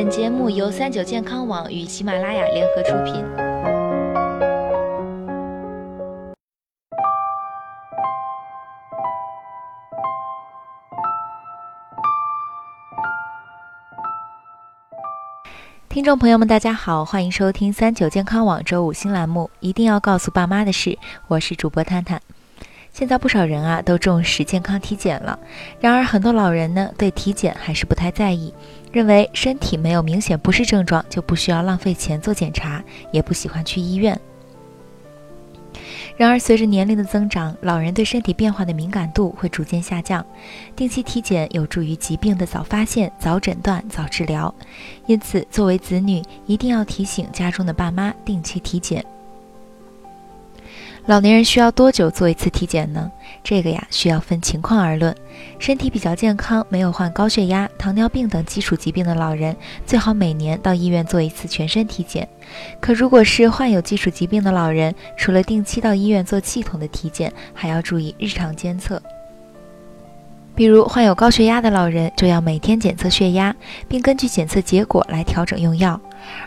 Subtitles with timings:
[0.00, 3.14] 本节目由三九健康网与喜马拉雅联合出品。
[15.88, 19.50] 听众朋友们，大家好，欢迎收听三九健康网周五新栏目。
[19.58, 20.96] 一定要告诉爸妈的事，
[21.26, 22.22] 我是主播探探。
[22.98, 25.38] 现在不少人啊都重视健康体检了，
[25.78, 28.52] 然而很多老人呢对体检还是不太在意，
[28.90, 34.20] 认为身体没有明显不适症状就不需要浪费钱做检查，也不喜欢去医院。
[36.16, 40.26] 然而随着年龄的增长，老人对身体变化的敏感度会逐渐下降，
[40.74, 44.52] 定期体检有助于疾病的早发现、早诊断、早治疗，
[45.06, 49.06] 因此作为子女一定要提醒家中的爸妈定期体检。
[51.08, 53.10] 老年人需要多久做一次体检呢？
[53.42, 55.16] 这个呀，需要分情况而论。
[55.58, 62.28] 身体比较健康、没有患高血压、糖尿病等基础疾病的老人，最好每年到医院做一次全身体检。
[62.78, 69.02] 可如果是患有基础疾病的老人，除了定期到医院做系统的体检，还要注意日常监测。
[70.58, 73.54] 比如患有高血压的老人，就要每天检测血压，
[73.86, 75.96] 并根据检测结果来调整用药；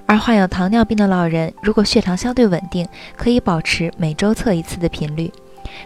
[0.05, 5.31] 而患有糖尿病的老人，如果血糖相对稳定，可以保持每周测一次的频率。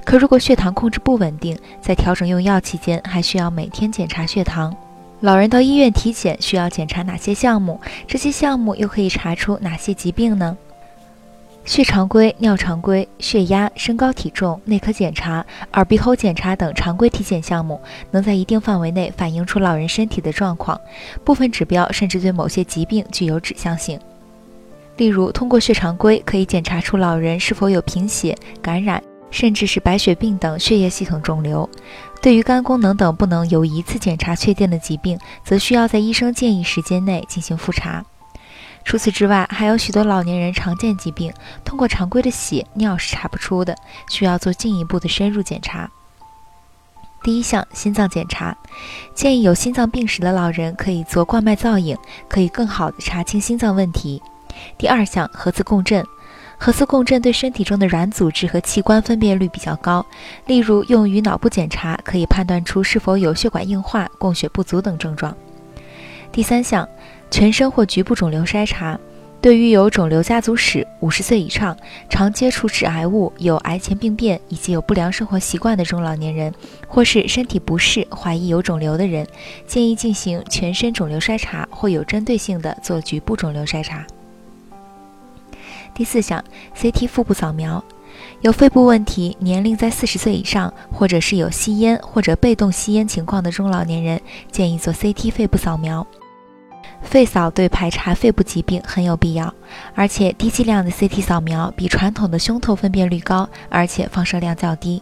[0.04, 4.76] 可如果血糖控制不稳定，在调整用药期间，还需要每天检查血糖。
[5.20, 7.80] 老人到医院体检需要检查哪些项目？
[8.08, 10.58] 这些项目又可以查出哪些疾病呢？
[11.66, 20.80] 血常规、尿常规、血压、身高体重、内科检查、耳鼻喉检查等常规体检项目，能在一定范围内反映出老人身体的状况。
[21.24, 24.00] 部分指标甚至对某些疾病具有指向性。
[24.98, 31.68] 例如，通过血常规可以检查出老人是否有贫血、感染，甚至是白血病等血液系统肿瘤。
[32.22, 38.06] 对于肝功能等不能由一次检查确定的疾病，则需要在医生建议时间内进行复查。
[38.86, 41.34] 除此之外，还有许多老年人常见疾病，
[41.66, 43.76] 通过常规的血尿是查不出的，
[44.08, 45.90] 需要做进一步的深入检查。
[47.24, 48.56] 第一项，心脏检查，
[49.16, 51.98] 建议有心脏病史的老人可以做冠脉造影，
[52.30, 54.22] 可以更好的查清心脏问题。
[54.78, 56.06] 第二项，核磁共振，
[56.60, 60.06] 核磁共振对身体中的软组织和器官分辨率比较高，
[60.46, 65.36] 例如用于脑部检查，可以判断出是否有血管硬化、供血不足等症状。
[66.32, 66.88] 第三项。
[67.36, 68.98] 全身或局部肿瘤筛查，
[69.42, 71.78] 对于有肿瘤家族史、五十岁以上、
[72.10, 76.54] 常接触致癌物、有癌前病变以及有不良生活习惯的中老年人，
[76.88, 79.28] 或是身体不适、怀疑有肿瘤的人，
[79.68, 84.08] 建议进行全身肿瘤筛查，或有针对性的做局部肿瘤筛查。
[85.94, 86.42] 第四项
[86.74, 87.84] ，CT 腹部扫描，
[88.40, 94.22] 有肺部问题、年龄在四十岁以上，或者是有吸烟或者被动吸烟情况的中老年人，
[94.54, 96.08] 建议做 CT 肺部扫描。
[97.06, 99.54] 肺扫对排查肺部疾病很有必要，
[99.94, 105.02] 而且低剂量的 CT 扫描比传统的胸透分辨率高，而且放射量较低。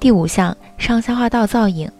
[0.00, 1.90] 第五项，上消化道造影，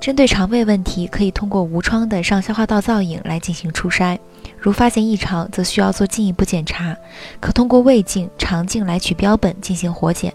[0.00, 4.18] 针对肠胃问题，可以通过无创的上消化道造影来进行初筛，
[4.58, 6.96] 如发现异常，则需要做进一步检查，
[7.40, 10.32] 可通过胃镜、肠镜来取标本进行活检。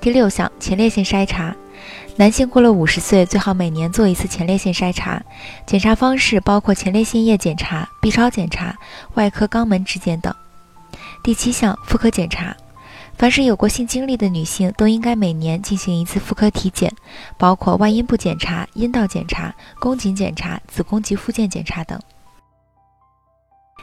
[0.00, 1.56] 第六项，前列腺筛查。
[2.20, 5.22] 男性过了五十岁，最好每年做一次前列腺筛查。
[5.64, 8.76] 检查方式包括前列腺液检查、B 超检查、
[9.14, 10.34] 外科肛门指检等。
[11.22, 12.54] 第七项，妇科检查。
[13.16, 16.92] 凡是有过性经历的女性，都应该每年进行一次妇科体检，
[17.38, 21.98] 包括外阴部检查、阴道检查、宫颈检查、子宫及附件检查等。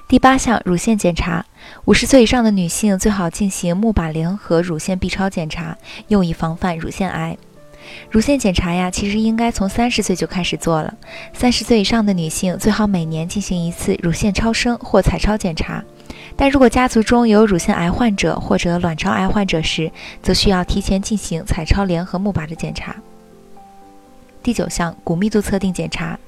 [0.07, 1.43] 第八项，乳腺检查。
[1.85, 5.75] 五十岁以上的女性最好进行钼靶联合乳腺 B 超检查，
[6.09, 7.35] 用以防范乳腺癌。
[8.09, 10.93] 乳腺检查呀，其实应该从三十岁就开始做了。
[11.33, 15.83] 三十岁以上的女性最好每年进行一次乳腺超声或彩超检查。
[16.35, 22.95] 但如果家族中有乳腺癌患者或者卵巢癌患者时，则需要提前进行彩超联合钼靶的检查。
[24.43, 26.19] 第九项，骨密度测定检查。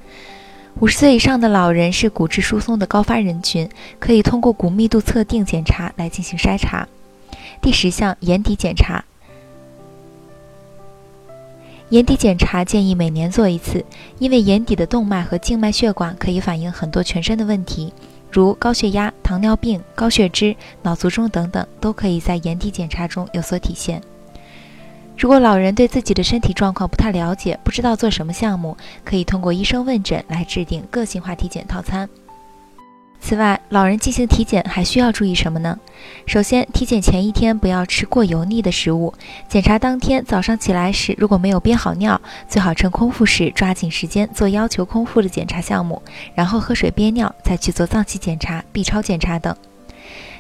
[0.80, 3.70] 五十岁以上的老人是骨质疏松的高发人群，
[4.00, 6.88] 可以通过骨密度测定检查来进行筛查。
[7.62, 9.04] 第十项，眼底检查。
[11.90, 13.84] 眼底检查建议每年做一次，
[14.20, 17.92] 因为眼底的动脉和静脉血管可以反映很多全身的问题，
[18.32, 24.00] 如高血压、糖尿病、高血脂、脑卒中等等，都可以在眼底检查中有所体现。
[25.18, 32.08] 如果老人对自己的身体状况不太了解，不知道做什么项目，可以通过医生问诊来制定个性化体检套餐。
[33.22, 35.78] 此外，老人进行体检还需要注意什么呢？
[36.26, 39.14] 首先，体检前一天不要吃过油腻的食物。
[39.48, 46.02] 检查当天早上起来时，如果没有憋好尿，最好趁空腹时抓紧时间做要求空腹的检查项目，
[46.34, 49.56] 然后喝水憋尿，再去做脏器检查、B 超检查等。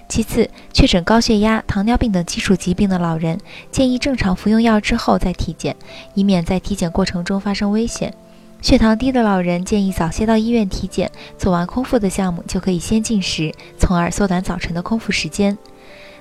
[0.08, 3.38] 其次，确诊高血压、糖尿病等基础疾病的老人，
[3.70, 5.76] 建议正常服用药之后再体检，
[6.16, 8.12] 以免在体检过程中发生危险。
[8.61, 15.57] 血糖低的老人建议早些到医院体检，做完空腹的项目就可以先进食，从而缩短早晨的空腹时间。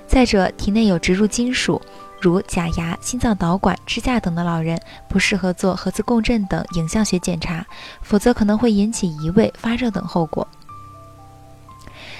[0.07, 1.81] 再者，体内有植入金属，
[2.21, 7.65] 如假牙、心脏导管、支架等的老人，不适合做核磁共振等影像学检查，
[8.01, 10.47] 否则可能会引起移位、发热等后果。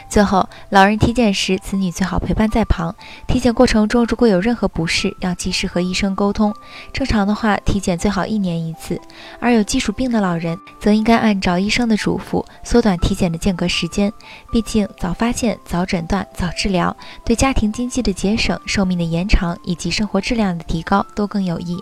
[0.09, 2.95] 最后，老人体检时，子女最好陪伴在旁。
[3.27, 6.51] 体检过程中，如果有任何不适，要及时和医生沟通。
[6.91, 8.99] 正常的话，体检最好一年一次。
[9.39, 14.11] 而有基础病的老人，则应该按照医生的嘱咐，缩短体检的间隔时间。
[14.51, 21.77] 毕竟，早发现、早诊断、早治疗，对家庭经济的节省、寿命的延长以及生活质量的提高都更有益。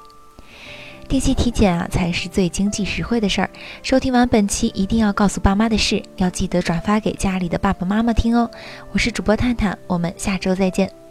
[1.08, 3.50] 定期体检啊，才是最经济实惠的事儿。
[3.82, 8.52] 收听完本期，一定要告诉爸妈的事，要记得转发给家里的爸爸妈妈听哦。
[8.92, 11.07] 我是主播探探，我们下周再见。